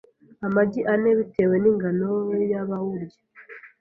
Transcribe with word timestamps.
Amagi 0.45 0.81
ane 0.91 1.09
bitewe 1.17 1.55
ningano 1.61 2.09
yabawurya 2.51 3.17